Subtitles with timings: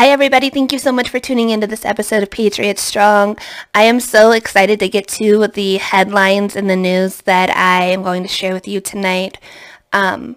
[0.00, 0.48] Hi, everybody.
[0.48, 3.36] Thank you so much for tuning into this episode of Patriots Strong.
[3.74, 8.02] I am so excited to get to the headlines and the news that I am
[8.02, 9.36] going to share with you tonight.
[9.92, 10.36] Um,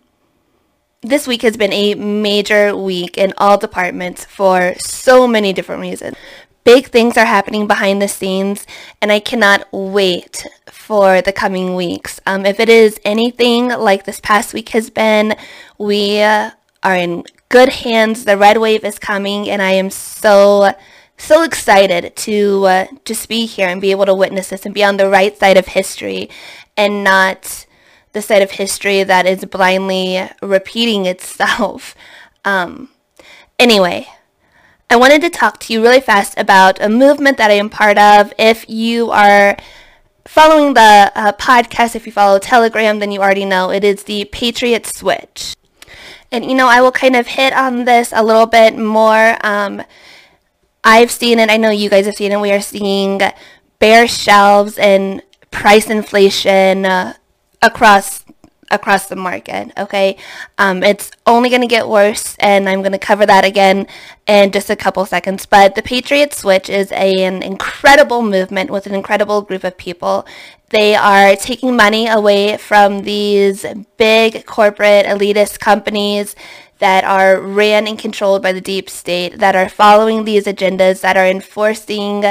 [1.01, 6.17] this week has been a major week in all departments for so many different reasons.
[6.65, 8.67] Big things are happening behind the scenes,
[9.01, 12.19] and I cannot wait for the coming weeks.
[12.27, 15.37] Um, if it is anything like this past week has been,
[15.77, 16.51] we uh,
[16.83, 17.23] are in
[17.53, 18.25] good hands.
[18.25, 20.73] The red wave is coming, and I am so
[21.17, 24.83] so excited to uh, just be here and be able to witness this and be
[24.83, 26.31] on the right side of history,
[26.75, 27.67] and not
[28.13, 31.95] the side of history that is blindly repeating itself.
[32.45, 32.89] Um,
[33.57, 34.05] anyway.
[34.89, 37.97] I wanted to talk to you really fast about a movement that I am part
[37.97, 38.33] of.
[38.37, 39.55] If you are
[40.25, 44.25] following the uh, podcast, if you follow Telegram, then you already know it is the
[44.25, 45.55] Patriot Switch.
[46.33, 49.37] And you know, I will kind of hit on this a little bit more.
[49.45, 49.83] Um,
[50.83, 52.39] I've seen it, I know you guys have seen it.
[52.39, 53.21] We are seeing
[53.77, 57.13] bare shelves and price inflation uh,
[57.61, 58.25] across
[58.71, 59.71] across the market.
[59.77, 60.17] Okay,
[60.57, 63.85] um, it's only going to get worse, and I'm going to cover that again
[64.25, 65.45] in just a couple seconds.
[65.45, 70.25] But the Patriot Switch is a, an incredible movement with an incredible group of people.
[70.73, 73.63] They are taking money away from these
[73.97, 76.35] big corporate elitist companies
[76.79, 81.15] that are ran and controlled by the deep state, that are following these agendas, that
[81.15, 82.25] are enforcing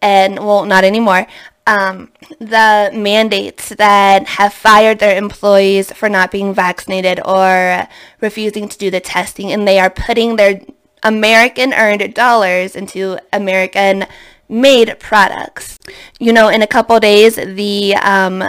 [0.00, 1.26] and, well, not anymore,
[1.66, 7.88] um, the mandates that have fired their employees for not being vaccinated or
[8.20, 10.60] refusing to do the testing, and they are putting their
[11.02, 14.06] American earned dollars into American
[14.50, 15.78] made products.
[16.18, 18.42] You know, in a couple days, the um,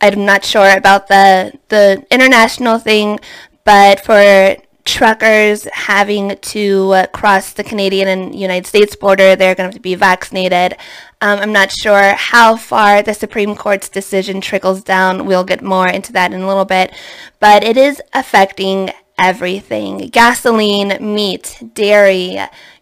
[0.00, 3.20] I'm not sure about the the international thing,
[3.64, 9.68] but for truckers having to uh, cross the Canadian and United States border, they're going
[9.68, 10.72] to have to be vaccinated.
[11.20, 15.26] Um, I'm not sure how far the Supreme Court's decision trickles down.
[15.26, 16.92] We'll get more into that in a little bit,
[17.38, 22.40] but it is affecting everything gasoline, meat, dairy,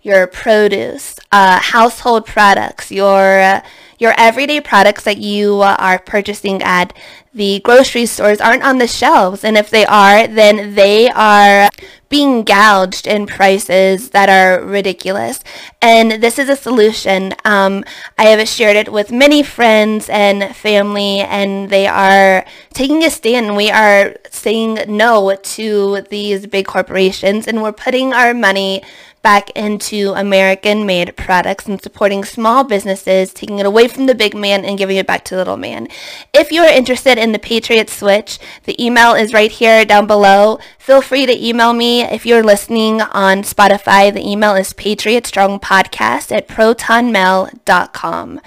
[0.08, 3.60] your produce, uh, household products, your uh,
[3.98, 6.92] your everyday products that you are purchasing at
[7.34, 9.44] the grocery stores aren't on the shelves.
[9.44, 11.68] And if they are, then they are
[12.08, 15.40] being gouged in prices that are ridiculous.
[15.82, 17.34] And this is a solution.
[17.44, 17.84] Um,
[18.16, 23.56] I have shared it with many friends and family, and they are taking a stand.
[23.56, 28.82] We are saying no to these big corporations, and we're putting our money
[29.22, 34.34] back into American made products and supporting small businesses, taking it away from the big
[34.34, 35.88] man and giving it back to the little man.
[36.32, 40.58] If you are interested in the Patriot Switch, the email is right here down below.
[40.78, 44.12] Feel free to email me if you're listening on Spotify.
[44.12, 48.40] The email is patriotstrongpodcast at protonmail.com.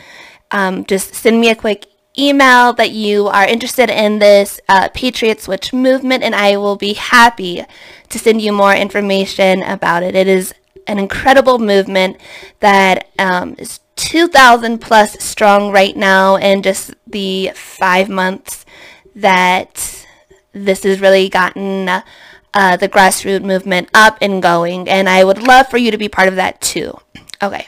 [0.52, 5.42] Um, just send me a quick email that you are interested in this uh, Patriot
[5.42, 7.64] Switch movement, and I will be happy
[8.10, 10.16] to send you more information about it.
[10.16, 10.54] It is
[10.92, 12.18] an incredible movement
[12.60, 18.66] that um, is 2,000 plus strong right now in just the five months
[19.16, 20.06] that
[20.52, 21.88] this has really gotten
[22.54, 24.90] uh, the grassroots movement up and going.
[24.90, 27.00] And I would love for you to be part of that too.
[27.42, 27.68] Okay.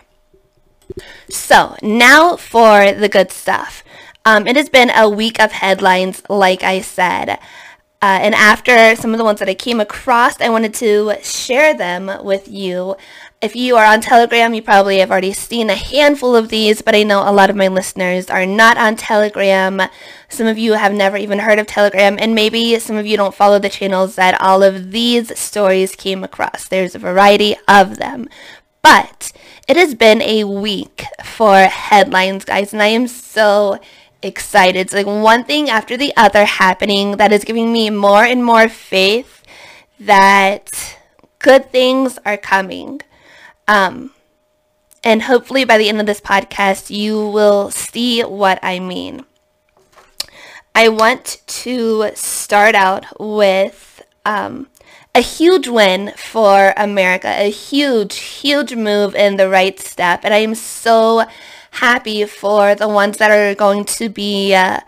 [1.29, 3.83] So now for the good stuff.
[4.25, 7.39] Um, it has been a week of headlines, like I said.
[8.03, 11.73] Uh, and after some of the ones that I came across, I wanted to share
[11.73, 12.97] them with you.
[13.41, 16.95] If you are on Telegram, you probably have already seen a handful of these, but
[16.95, 19.83] I know a lot of my listeners are not on Telegram.
[20.27, 23.33] Some of you have never even heard of Telegram, and maybe some of you don't
[23.33, 26.67] follow the channels that all of these stories came across.
[26.67, 28.27] There's a variety of them.
[28.81, 29.31] But
[29.69, 33.79] it has been a week for headlines, guys, and I am so
[34.23, 34.79] excited.
[34.79, 38.69] It's like one thing after the other happening that is giving me more and more
[38.69, 39.43] faith
[39.99, 40.97] that
[41.39, 43.01] good things are coming.
[43.67, 44.11] Um,
[45.03, 49.25] and hopefully by the end of this podcast, you will see what I mean.
[50.75, 54.67] I want to start out with um,
[55.13, 60.21] a huge win for America, a huge, huge move in the right step.
[60.23, 61.25] And I am so
[61.73, 64.79] happy for the ones that are going to be uh,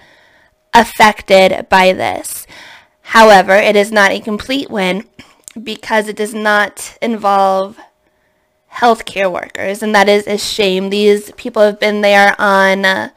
[0.73, 2.45] affected by this.
[3.01, 5.05] However, it is not a complete win
[5.61, 7.79] because it does not involve
[8.73, 10.89] healthcare workers, and that is a shame.
[10.89, 13.09] These people have been there on uh,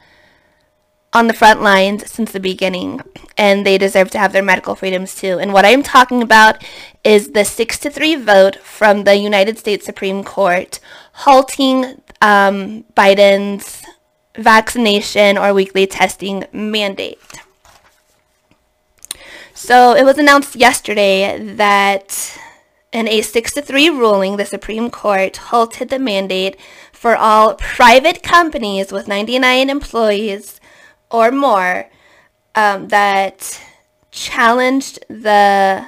[1.11, 3.01] on the front lines since the beginning,
[3.37, 5.39] and they deserve to have their medical freedoms too.
[5.39, 6.63] And what I'm talking about
[7.03, 10.79] is the six to three vote from the United States Supreme Court
[11.13, 13.83] halting um, Biden's
[14.37, 17.19] vaccination or weekly testing mandate.
[19.53, 22.37] So it was announced yesterday that
[22.91, 26.57] in a 6 to 3 ruling, the Supreme Court halted the mandate
[26.91, 30.59] for all private companies with 99 employees
[31.11, 31.89] or more
[32.55, 33.61] um, that
[34.11, 35.85] challenged the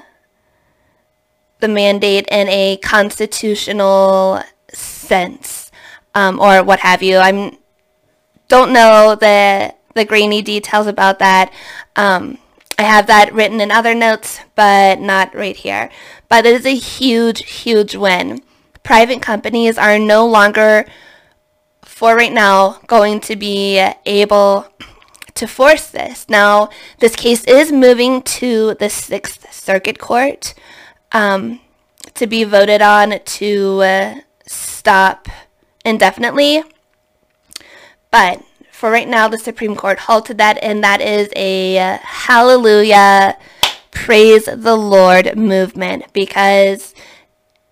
[1.60, 4.42] the mandate in a constitutional
[4.74, 5.61] sense
[6.16, 7.18] um, or what have you.
[7.18, 7.58] I'm
[8.48, 11.52] don't know the the grainy details about that.
[11.96, 12.38] Um,
[12.78, 15.90] I have that written in other notes, but not right here.
[16.30, 18.42] But it is a huge, huge win.
[18.84, 20.86] Private companies are no longer,
[21.84, 24.68] for right now, going to be able
[25.36, 26.28] to force this.
[26.28, 26.70] Now,
[27.00, 30.54] this case is moving to the Sixth Circuit Court
[31.12, 31.60] um,
[32.16, 34.16] to be voted on to uh,
[34.46, 35.28] stop
[35.86, 36.64] indefinitely.
[38.12, 43.38] But for right now, the Supreme Court halted that, and that is a hallelujah,
[43.92, 46.94] praise the Lord movement because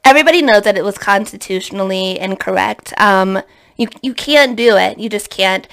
[0.04, 2.94] everybody knows that it was constitutionally incorrect.
[3.00, 3.42] Um,
[3.76, 5.00] you, you can't do it.
[5.00, 5.68] You just can't.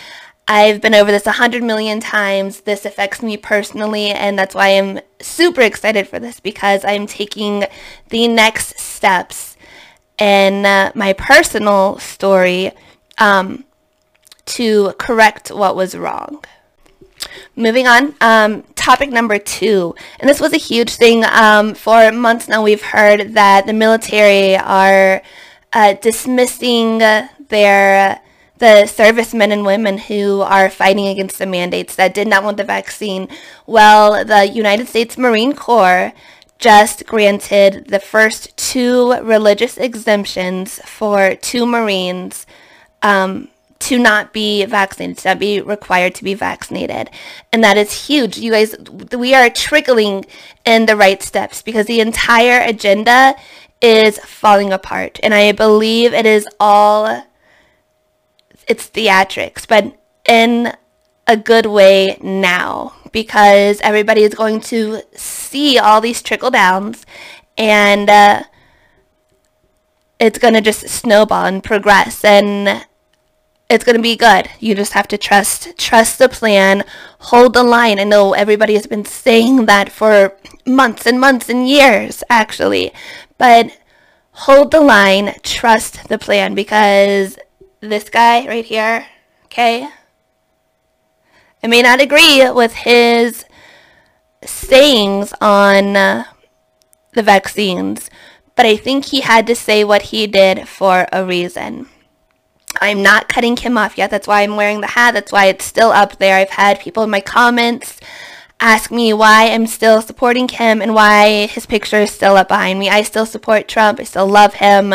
[0.49, 2.61] I've been over this a hundred million times.
[2.61, 7.65] This affects me personally, and that's why I'm super excited for this because I'm taking
[8.11, 9.56] the next steps
[10.19, 12.73] in uh, my personal story.
[13.19, 13.65] Um,
[14.47, 16.43] to correct what was wrong.
[17.55, 21.25] Moving on, um, topic number two, and this was a huge thing.
[21.25, 25.23] Um, for months now, we've heard that the military are
[25.73, 28.21] uh, dismissing their
[28.59, 32.65] the servicemen and women who are fighting against the mandates that did not want the
[32.65, 33.29] vaccine.
[33.67, 36.15] Well, the United States Marine Corps
[36.59, 42.47] just granted the first two religious exemptions for two Marines
[43.03, 43.49] um,
[43.79, 47.11] to not be vaccinated, to not be required to be vaccinated.
[47.53, 48.39] And that is huge.
[48.39, 48.75] You guys,
[49.13, 50.25] we are trickling
[50.65, 53.37] in the right steps because the entire agenda
[53.81, 55.21] is falling apart.
[55.23, 57.23] And I believe it is all,
[58.67, 59.95] it's theatrics, but
[60.25, 60.73] in
[61.27, 67.07] a good way now because everybody is going to see all these trickle downs
[67.57, 68.43] and uh,
[70.21, 72.23] it's going to just snowball and progress.
[72.23, 72.85] And
[73.71, 74.51] it's going to be good.
[74.61, 76.85] You just have to trust trust the plan,
[77.31, 77.99] hold the line.
[77.99, 80.37] I know everybody has been saying that for
[80.67, 82.93] months and months and years actually.
[83.39, 83.79] But
[84.45, 87.39] hold the line, trust the plan because
[87.81, 89.07] this guy right here,
[89.47, 89.89] okay?
[91.67, 93.45] I may not agree with his
[94.45, 96.23] sayings on uh,
[97.15, 98.09] the vaccines,
[98.55, 101.89] but I think he had to say what he did for a reason.
[102.81, 104.13] I'm not cutting him off yet.
[104.13, 105.15] That's why I'm wearing the hat.
[105.15, 106.37] That's why it's still up there.
[106.37, 107.99] I've had people in my comments
[108.61, 112.79] ask me why I'm still supporting him and why his picture is still up behind
[112.79, 112.91] me.
[112.91, 113.99] I still support Trump.
[113.99, 114.95] I still love him.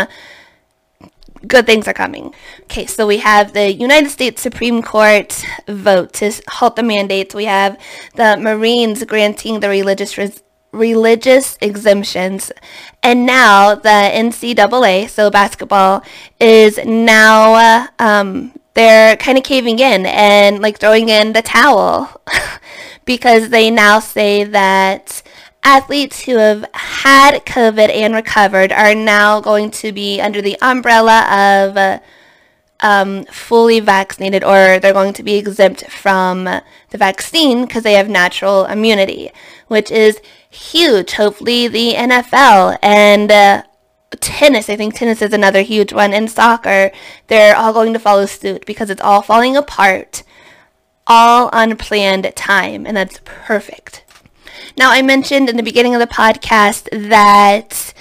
[1.48, 2.34] Good things are coming.
[2.64, 7.34] Okay, so we have the United States Supreme Court vote to halt the mandates.
[7.34, 7.80] We have
[8.16, 12.52] the Marines granting the religious res- religious exemptions.
[13.04, 16.04] And now the NCAA, so basketball,
[16.40, 22.22] is now uh, um, they're kind of caving in and like throwing in the towel
[23.06, 25.22] because they now say that
[25.64, 31.22] athletes who have had COVID and recovered are now going to be under the umbrella
[31.70, 32.00] of uh,
[32.82, 38.10] um, fully vaccinated or they're going to be exempt from the vaccine because they have
[38.10, 39.32] natural immunity,
[39.68, 41.14] which is huge.
[41.14, 43.64] Hopefully, the NFL and uh,
[44.20, 46.92] tennis, I think tennis is another huge one, and soccer,
[47.28, 50.24] they're all going to follow suit because it's all falling apart,
[51.06, 54.04] all unplanned time, and that's perfect.
[54.78, 57.94] Now, I mentioned in the beginning of the podcast that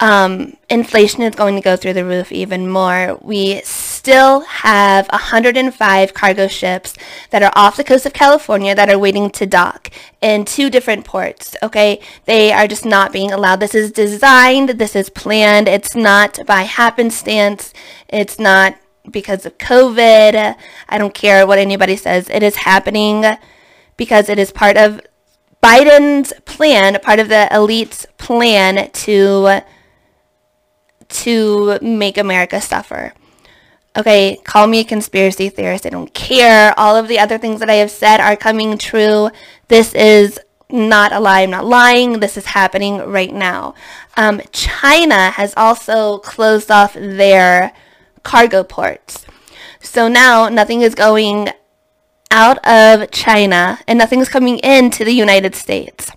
[0.00, 3.18] um, inflation is going to go through the roof even more.
[3.20, 6.94] We still have 105 cargo ships
[7.30, 11.04] that are off the coast of California that are waiting to dock in two different
[11.04, 11.56] ports.
[11.62, 13.60] Okay, they are just not being allowed.
[13.60, 17.74] This is designed, this is planned, it's not by happenstance,
[18.08, 18.76] it's not
[19.10, 20.56] because of COVID.
[20.88, 23.24] I don't care what anybody says, it is happening
[23.96, 25.00] because it is part of
[25.62, 29.60] Biden's plan, part of the elite's plan to
[31.08, 33.12] to make America suffer.
[33.96, 35.86] Okay, call me a conspiracy theorist.
[35.86, 36.78] I don't care.
[36.78, 39.30] All of the other things that I have said are coming true.
[39.68, 40.38] This is
[40.70, 41.40] not a lie.
[41.40, 42.20] I'm not lying.
[42.20, 43.74] This is happening right now.
[44.16, 47.72] Um, China has also closed off their
[48.22, 49.24] cargo ports.
[49.80, 51.48] So now nothing is going
[52.30, 56.10] out of China and nothing's coming into the United States.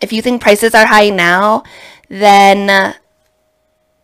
[0.00, 1.62] If you think prices are high now,
[2.08, 2.94] then uh,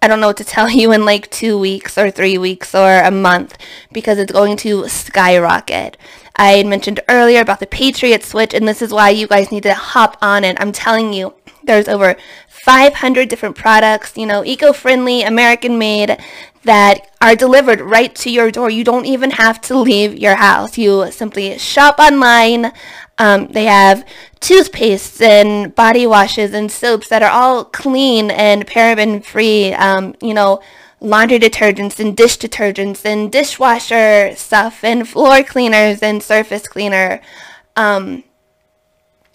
[0.03, 2.99] I don't know what to tell you in like two weeks or three weeks or
[2.99, 3.57] a month
[3.93, 5.97] because it's going to skyrocket.
[6.37, 9.75] I mentioned earlier about the Patriot Switch, and this is why you guys need to
[9.75, 10.59] hop on it.
[10.61, 12.15] I'm telling you, there's over
[12.67, 16.19] 500 different products, you know, eco-friendly, American-made,
[16.65, 18.69] that are delivered right to your door.
[18.71, 20.77] You don't even have to leave your house.
[20.77, 22.73] You simply shop online.
[23.19, 24.05] Um, they have
[24.41, 29.73] toothpastes and body washes and soaps that are all clean and paraben free.
[29.73, 30.61] Um, you know,
[31.01, 37.21] laundry detergents and dish detergents and dishwasher stuff and floor cleaners and surface cleaner.
[37.77, 38.25] Um,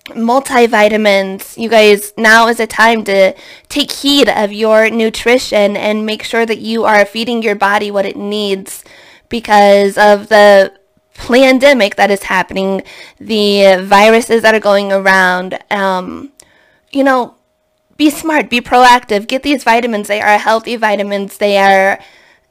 [0.05, 1.57] multivitamins.
[1.57, 3.33] You guys, now is a time to
[3.69, 8.05] take heed of your nutrition and make sure that you are feeding your body what
[8.05, 8.83] it needs
[9.29, 10.73] because of the
[11.13, 12.83] pandemic that is happening,
[13.19, 15.59] the viruses that are going around.
[15.69, 16.31] Um,
[16.91, 17.35] you know,
[17.97, 20.07] be smart, be proactive, get these vitamins.
[20.07, 21.37] They are healthy vitamins.
[21.37, 21.99] They are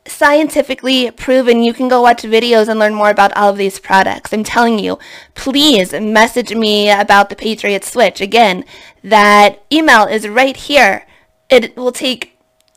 [0.07, 1.63] scientifically proven.
[1.63, 4.33] You can go watch videos and learn more about all of these products.
[4.33, 4.99] I'm telling you,
[5.35, 8.21] please message me about the Patriot Switch.
[8.21, 8.65] Again,
[9.05, 11.07] that email is right here.
[11.49, 12.37] It will take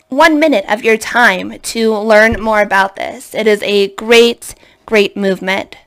[0.09, 3.33] one minute of your time to learn more about this.
[3.33, 4.53] It is a great,
[4.85, 5.77] great movement.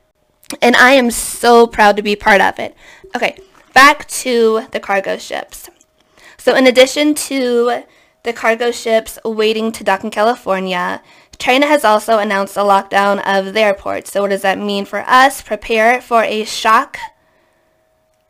[0.61, 2.75] And I am so proud to be part of it.
[3.15, 3.37] Okay,
[3.73, 5.69] back to the cargo ships.
[6.37, 7.83] So in addition to
[8.23, 11.01] the cargo ships waiting to dock in California,
[11.39, 14.11] China has also announced a lockdown of their ports.
[14.11, 15.41] So what does that mean for us?
[15.41, 16.97] Prepare for a shock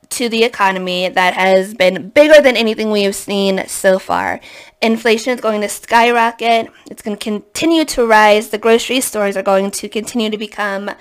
[0.10, 4.40] to the economy that has been bigger than anything we have seen so far.
[4.82, 6.72] Inflation is going to skyrocket.
[6.90, 8.50] It's going to continue to rise.
[8.50, 10.92] The grocery stores are going to continue to become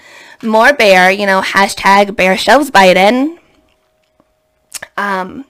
[0.42, 1.10] more bare.
[1.10, 3.38] You know, hashtag bare shelves Biden.
[4.96, 5.44] Um,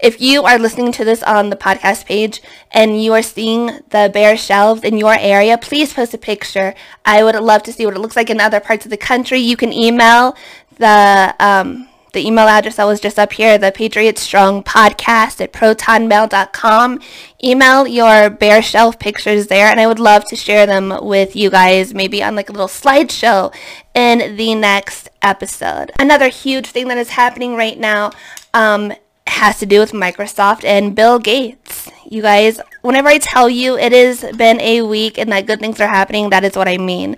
[0.00, 2.40] if you are listening to this on the podcast page
[2.70, 6.74] and you are seeing the bare shelves in your area, please post a picture.
[7.04, 9.40] I would love to see what it looks like in other parts of the country.
[9.40, 10.36] You can email
[10.76, 15.52] the um, the email address that was just up here, the Patriot Strong podcast at
[15.52, 17.00] protonmail.com.
[17.44, 21.50] Email your bare shelf pictures there, and I would love to share them with you
[21.50, 23.54] guys, maybe on like a little slideshow
[23.94, 25.92] in the next episode.
[25.98, 28.10] Another huge thing that is happening right now
[28.54, 28.92] um,
[29.28, 31.90] has to do with Microsoft and Bill Gates.
[32.10, 35.80] You guys, whenever I tell you it has been a week and that good things
[35.80, 37.16] are happening, that is what I mean.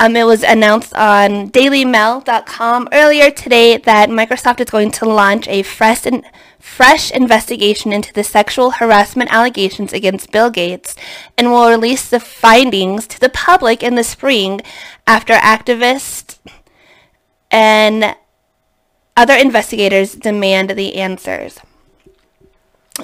[0.00, 5.62] Um, it was announced on dailymail.com earlier today that Microsoft is going to launch a
[5.62, 6.24] fresh, in,
[6.58, 10.96] fresh investigation into the sexual harassment allegations against Bill Gates
[11.38, 14.60] and will release the findings to the public in the spring
[15.06, 16.38] after activists
[17.52, 18.16] and
[19.16, 21.58] other investigators demand the answers.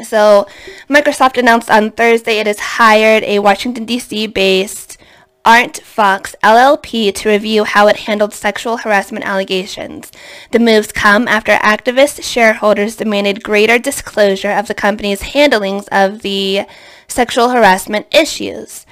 [0.02, 0.46] So,
[0.88, 4.26] Microsoft announced on Thursday it has hired a Washington, D.C.
[4.26, 4.98] based
[5.46, 10.12] Arent Fox LLP to review how it handled sexual harassment allegations.
[10.52, 16.66] The moves come after activist shareholders demanded greater disclosure of the company's handlings of the
[17.06, 18.84] sexual harassment issues.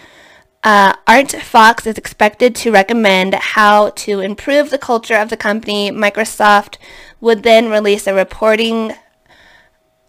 [0.64, 0.94] Uh,
[1.42, 5.90] Fox is expected to recommend how to improve the culture of the company.
[5.90, 6.78] Microsoft
[7.20, 8.92] would then release a reporting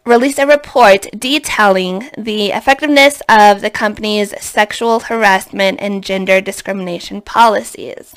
[0.05, 8.15] release a report detailing the effectiveness of the company's sexual harassment and gender discrimination policies.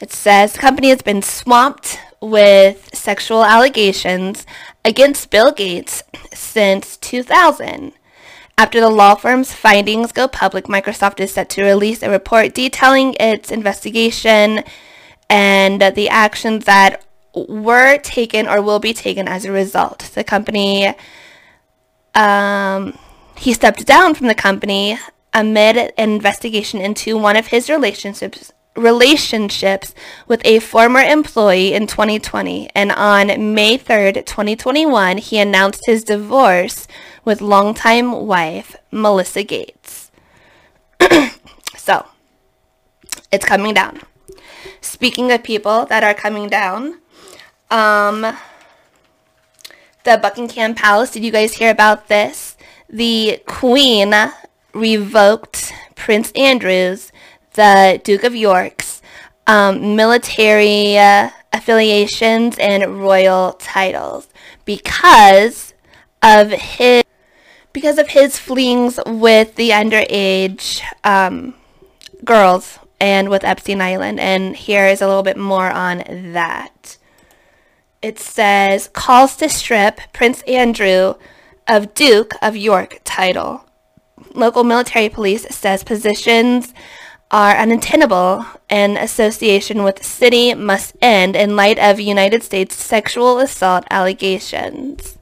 [0.00, 4.46] It says the company has been swamped with sexual allegations
[4.82, 6.02] against Bill Gates
[6.32, 7.92] since 2000.
[8.56, 13.14] After the law firm's findings go public, Microsoft is set to release a report detailing
[13.20, 14.64] its investigation
[15.30, 20.10] and the actions that were taken or will be taken as a result.
[20.14, 20.92] The company,
[22.14, 22.98] um,
[23.36, 24.98] he stepped down from the company
[25.32, 29.94] amid an investigation into one of his relationships relationships
[30.28, 36.86] with a former employee in 2020 and on May 3rd, 2021, he announced his divorce
[37.24, 40.10] with longtime wife Melissa Gates.
[41.76, 42.06] so,
[43.32, 44.00] it's coming down.
[44.80, 46.98] Speaking of people that are coming down,
[47.70, 48.36] um,
[50.04, 52.56] the Buckingham Palace, did you guys hear about this?
[52.88, 54.14] The Queen
[54.72, 57.12] revoked Prince Andrew's,
[57.54, 59.02] the Duke of York's,
[59.46, 64.28] um, military uh, affiliations and royal titles
[64.64, 65.74] because
[66.22, 67.04] of his
[67.72, 71.54] because of his flings with the underage um,
[72.24, 74.20] girls and with Epstein Island.
[74.20, 76.98] And here is a little bit more on that.
[78.02, 81.14] It says calls to strip Prince Andrew
[81.66, 83.64] of Duke of York title.
[84.34, 86.72] Local military police says positions
[87.30, 93.84] are untenable and association with city must end in light of United States sexual assault
[93.90, 95.16] allegations.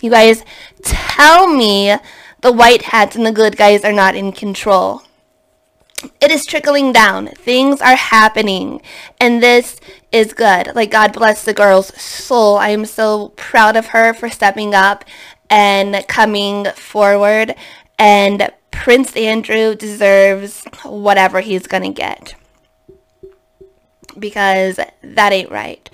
[0.00, 0.44] You guys,
[0.82, 1.96] tell me
[2.40, 5.02] the white hats and the good guys are not in control.
[6.20, 7.28] It is trickling down.
[7.28, 8.80] Things are happening.
[9.20, 9.78] And this
[10.12, 10.74] is good.
[10.74, 12.56] Like, God bless the girl's soul.
[12.56, 15.04] I am so proud of her for stepping up
[15.50, 17.54] and coming forward.
[17.98, 22.34] And Prince Andrew deserves whatever he's going to get.
[24.18, 25.88] Because that ain't right.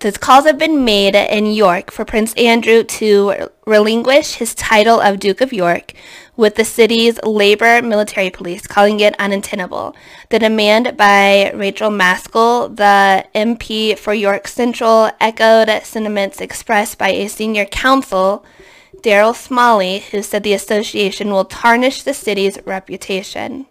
[0.00, 5.18] These calls have been made in York for Prince Andrew to relinquish his title of
[5.18, 5.94] Duke of York,
[6.36, 9.94] with the city's labor military police calling it untenable.
[10.28, 17.28] The demand by Rachael Maskell, the MP for York Central, echoed sentiments expressed by a
[17.28, 18.44] senior counsel,
[19.00, 23.66] Darryl Smalley, who said the association will tarnish the city's reputation.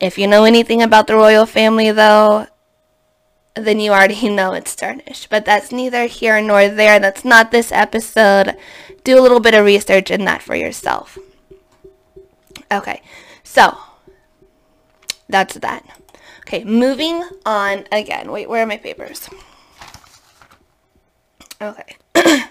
[0.00, 2.46] If you know anything about the royal family, though,
[3.54, 5.30] then you already know it's tarnished.
[5.30, 6.98] But that's neither here nor there.
[6.98, 8.56] That's not this episode.
[9.04, 11.18] Do a little bit of research in that for yourself.
[12.72, 13.02] Okay,
[13.42, 13.76] so
[15.28, 15.84] that's that.
[16.40, 18.30] Okay, moving on again.
[18.30, 19.28] Wait, where are my papers?
[21.60, 21.96] Okay.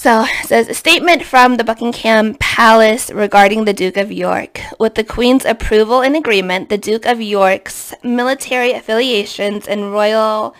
[0.00, 4.58] So says a statement from the Buckingham Palace regarding the Duke of York.
[4.78, 10.54] With the Queen's approval and agreement, the Duke of York's military affiliations and royal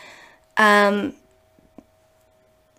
[0.59, 1.15] um,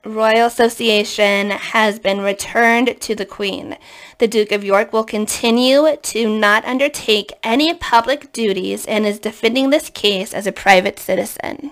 [0.06, 3.76] Royal Association has been returned to the Queen.
[4.20, 9.72] The Duke of York will continue to not undertake any public duties and is defending
[9.72, 11.72] this case as a private citizen,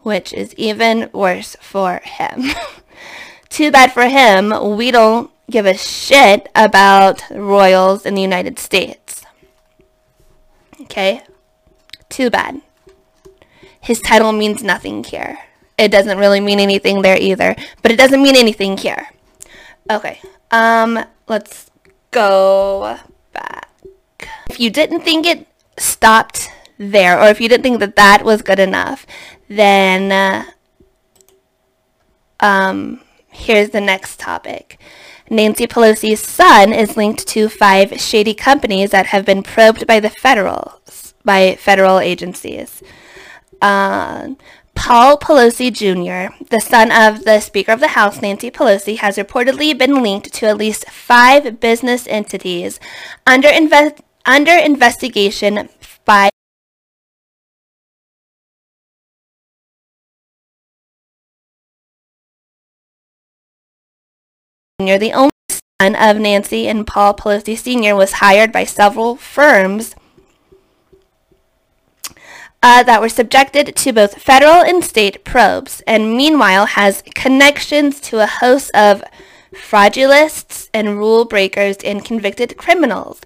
[0.00, 2.50] which is even worse for him.
[3.52, 9.26] Too bad for him, we don't give a shit about royals in the United States.
[10.80, 11.20] Okay?
[12.08, 12.62] Too bad.
[13.78, 15.38] His title means nothing here.
[15.76, 19.08] It doesn't really mean anything there either, but it doesn't mean anything here.
[19.90, 20.18] Okay.
[20.50, 21.70] Um, let's
[22.10, 22.96] go
[23.34, 23.68] back.
[24.48, 28.40] If you didn't think it stopped there, or if you didn't think that that was
[28.40, 29.06] good enough,
[29.50, 30.44] then, uh,
[32.40, 34.78] um, Here's the next topic.
[35.30, 40.10] Nancy Pelosi's son is linked to five shady companies that have been probed by the
[40.10, 42.82] federals, by federal agencies.
[43.60, 44.34] Uh,
[44.74, 49.76] Paul Pelosi Jr., the son of the Speaker of the House, Nancy Pelosi, has reportedly
[49.76, 52.78] been linked to at least five business entities
[53.26, 55.68] under, inve- under investigation
[56.04, 56.30] by
[64.86, 65.30] The only
[65.80, 69.94] son of Nancy and Paul Pelosi Sr., was hired by several firms
[72.62, 78.20] uh, that were subjected to both federal and state probes, and meanwhile has connections to
[78.20, 79.02] a host of
[79.52, 83.20] fraudulists and rule breakers and convicted criminals,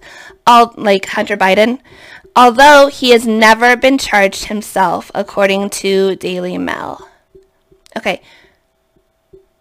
[0.45, 1.79] all like Hunter Biden,
[2.35, 7.07] although he has never been charged himself, according to Daily Mail.
[7.95, 8.21] Okay,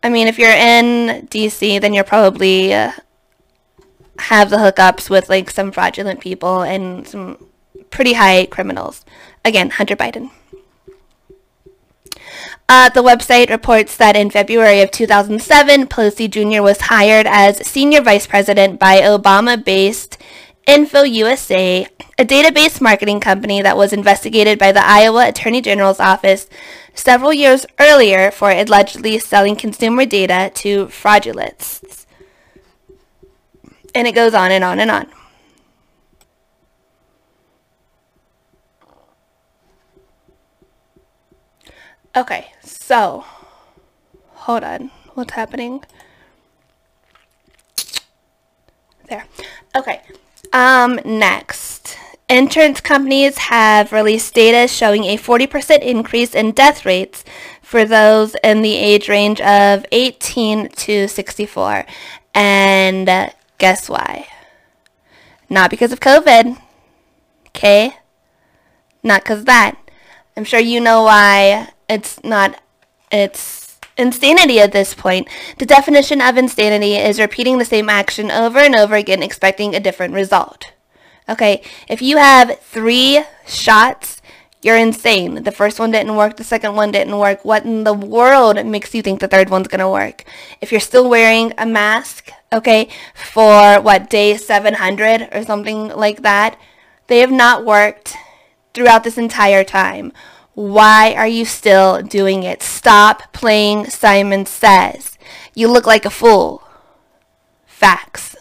[0.02, 2.70] I mean, if you're in DC, then you're probably
[4.18, 7.44] have the hookups with like some fraudulent people and some
[7.90, 9.04] pretty high criminals.
[9.44, 10.30] Again, Hunter Biden.
[12.68, 16.62] Uh, the website reports that in February of 2007, Pelosi Jr.
[16.62, 20.18] was hired as senior vice president by Omaha-based
[20.66, 21.86] Info USA,
[22.18, 26.48] a database marketing company that was investigated by the Iowa Attorney General's office
[26.96, 32.06] several years earlier for allegedly selling consumer data to fraudulents.
[33.94, 35.06] And it goes on and on and on.
[42.16, 43.24] Okay, so
[44.32, 44.90] hold on.
[45.14, 45.84] What's happening?
[49.08, 49.26] There.
[49.74, 50.00] Okay.
[50.52, 51.65] Um, next.
[52.28, 57.24] Insurance companies have released data showing a 40% increase in death rates
[57.62, 61.86] for those in the age range of 18 to 64.
[62.34, 64.26] And guess why?
[65.48, 66.60] Not because of COVID.
[67.48, 67.96] Okay?
[69.04, 69.76] Not because of that.
[70.36, 72.60] I'm sure you know why it's not,
[73.12, 75.28] it's insanity at this point.
[75.58, 79.80] The definition of insanity is repeating the same action over and over again, expecting a
[79.80, 80.72] different result.
[81.28, 84.22] Okay, if you have three shots,
[84.62, 85.42] you're insane.
[85.42, 87.44] The first one didn't work, the second one didn't work.
[87.44, 90.24] What in the world makes you think the third one's gonna work?
[90.60, 96.58] If you're still wearing a mask, okay, for what, day 700 or something like that,
[97.08, 98.16] they have not worked
[98.74, 100.12] throughout this entire time.
[100.54, 102.62] Why are you still doing it?
[102.62, 105.18] Stop playing Simon Says.
[105.54, 106.62] You look like a fool.
[107.66, 108.36] Facts.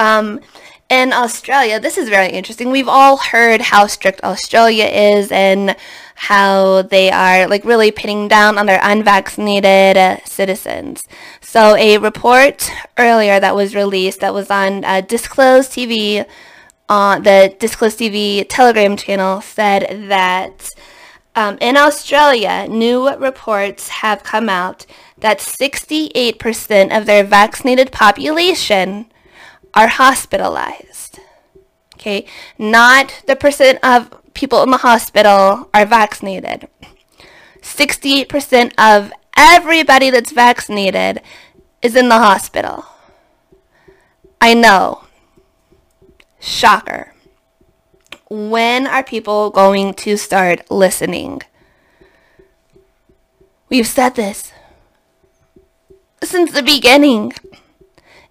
[0.00, 0.40] Um,
[0.88, 2.70] in Australia, this is very interesting.
[2.70, 5.76] We've all heard how strict Australia is and
[6.14, 11.02] how they are like really pitting down on their unvaccinated uh, citizens.
[11.42, 16.26] So a report earlier that was released that was on uh, Disclose TV,
[16.88, 20.70] uh, the Disclose TV Telegram channel said that
[21.36, 24.86] um, in Australia, new reports have come out
[25.18, 29.09] that 68% of their vaccinated population
[29.74, 31.20] are hospitalized.
[31.94, 32.26] Okay,
[32.58, 36.68] not the percent of people in the hospital are vaccinated.
[37.60, 41.20] 68% of everybody that's vaccinated
[41.82, 42.86] is in the hospital.
[44.40, 45.04] I know.
[46.38, 47.14] Shocker.
[48.30, 51.42] When are people going to start listening?
[53.68, 54.52] We've said this
[56.22, 57.32] since the beginning.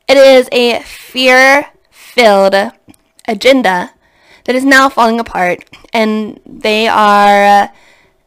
[0.09, 2.55] It is a fear filled
[3.27, 3.91] agenda
[4.45, 7.71] that is now falling apart, and they are.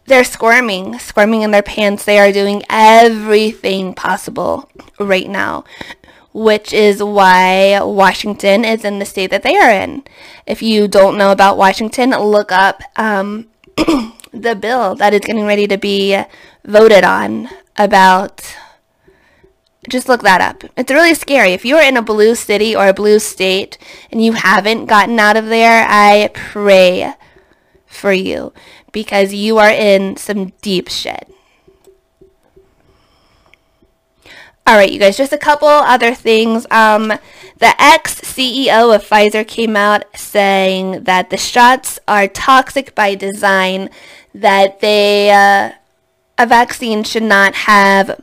[0.07, 2.05] they're squirming, squirming in their pants.
[2.05, 5.65] They are doing everything possible right now,
[6.33, 10.05] which is why Washington is in the state that they are in.
[10.47, 13.49] If you don't know about Washington, look up um,
[14.33, 16.23] the bill that is getting ready to be
[16.65, 18.57] voted on about
[19.89, 20.71] just look that up.
[20.77, 21.53] It's really scary.
[21.53, 23.79] If you're in a blue city or a blue state
[24.11, 27.15] and you haven't gotten out of there, I pray
[27.87, 28.53] for you
[28.93, 31.29] because you are in some deep shit.
[34.65, 36.65] All right, you guys, just a couple other things.
[36.71, 37.09] Um,
[37.59, 43.91] the ex CEO of Pfizer came out saying that the shots are toxic by design,
[44.33, 45.73] that they, uh,
[46.39, 48.21] a vaccine should not have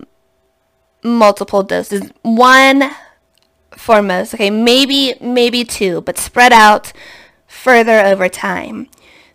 [1.03, 2.11] multiple doses.
[2.21, 2.91] One
[3.71, 6.93] foremost, okay, maybe maybe two, but spread out
[7.47, 8.87] further over time.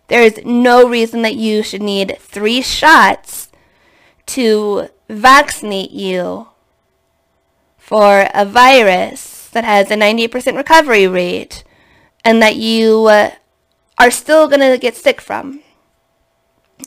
[0.07, 3.49] There is no reason that you should need three shots
[4.27, 6.47] to vaccinate you
[7.77, 11.63] for a virus that has a 98% recovery rate
[12.23, 13.31] and that you uh,
[13.97, 15.61] are still going to get sick from.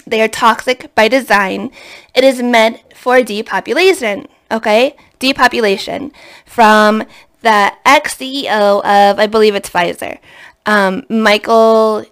[0.06, 1.70] They are toxic by design.
[2.14, 6.12] It is meant for depopulation okay, depopulation
[6.44, 7.04] from
[7.42, 10.18] the ex-CEO of, I believe it's Pfizer,
[10.66, 12.04] um, Michael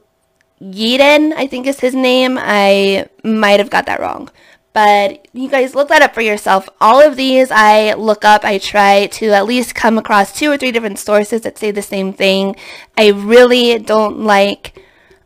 [0.61, 2.39] Yeadon, I think is his name.
[2.41, 4.31] I might have got that wrong.
[4.73, 6.69] But you guys look that up for yourself.
[6.81, 8.45] All of these I look up.
[8.45, 11.83] I try to at least come across two or three different sources that say the
[11.83, 12.57] same thing.
[12.97, 14.83] I really don't like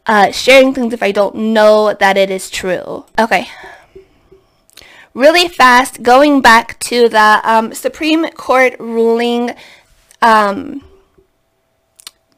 [0.07, 3.07] uh, sharing things if I don't know that it is true.
[3.19, 3.49] Okay,
[5.15, 9.51] really fast, going back to the um, Supreme Court ruling
[10.23, 10.85] um,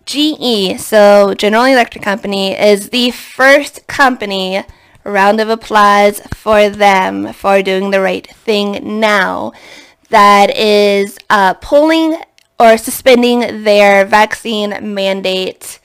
[0.06, 4.64] GE, so General Electric Company, is the first company,
[5.04, 9.52] round of applause for them for doing the right thing now,
[10.11, 12.16] that is uh, pulling
[12.61, 15.80] or suspending their vaccine mandate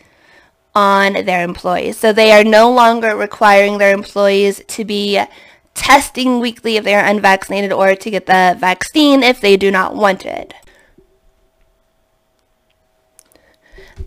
[0.75, 1.97] on their employees.
[1.97, 5.19] So they are no longer requiring their employees to be
[5.77, 9.95] testing weekly if they are unvaccinated or to get the vaccine if they do not
[9.95, 10.53] want it.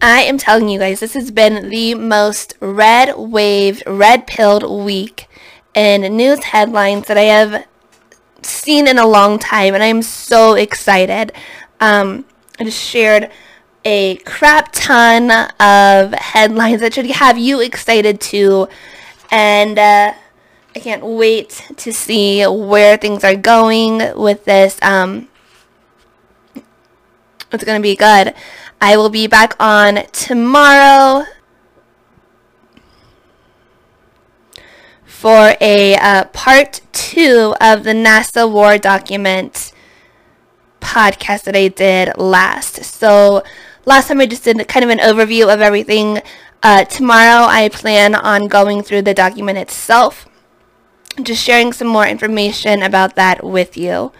[0.02, 5.28] I am telling you guys, this has been the most red waved, red pilled week
[5.74, 7.66] in news headlines that I have
[8.42, 11.32] seen in a long time, and I'm so excited.
[11.80, 12.24] Um,
[12.58, 13.30] I just shared
[13.84, 15.30] a crap ton
[15.60, 18.68] of headlines that should have you excited too.
[19.30, 20.14] And uh,
[20.74, 24.78] I can't wait to see where things are going with this.
[24.82, 25.28] Um,
[27.52, 28.34] it's going to be good.
[28.80, 31.26] I will be back on tomorrow
[35.04, 39.72] for a uh, part two of the NASA War document
[40.80, 42.84] podcast that I did last.
[42.84, 43.42] So
[43.84, 46.22] last time I just did kind of an overview of everything.
[46.62, 50.26] Uh, tomorrow I plan on going through the document itself,
[51.24, 54.12] just sharing some more information about that with you.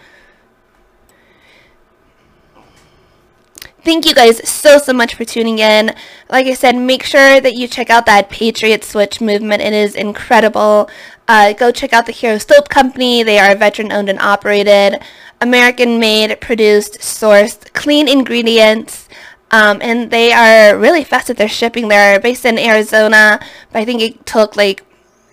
[3.83, 5.95] Thank you guys so, so much for tuning in.
[6.29, 9.63] Like I said, make sure that you check out that Patriot Switch movement.
[9.63, 10.87] It is incredible.
[11.27, 13.23] Uh, go check out the Hero Soap Company.
[13.23, 15.01] They are veteran owned and operated,
[15.39, 19.09] American made, produced, sourced, clean ingredients.
[19.49, 21.87] Um, and they are really fast at their shipping.
[21.87, 23.39] They're based in Arizona,
[23.71, 24.83] but I think it took like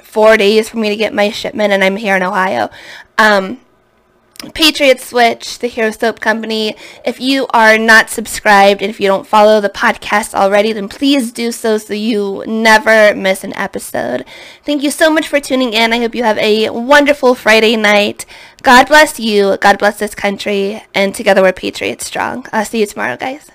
[0.08, 2.70] four days for me to get my shipment, and I'm here in Ohio.
[3.18, 3.60] Um,
[4.54, 6.76] Patriot Switch, the Hero Soap Company.
[7.04, 11.32] If you are not subscribed and if you don't follow the podcast already, then please
[11.32, 14.24] do so so you never miss an episode.
[14.64, 15.92] Thank you so much for tuning in.
[15.92, 18.26] I hope you have a wonderful Friday night.
[18.62, 19.56] God bless you.
[19.60, 20.84] God bless this country.
[20.94, 22.46] And together we're Patriot Strong.
[22.52, 23.50] I'll see you tomorrow, guys.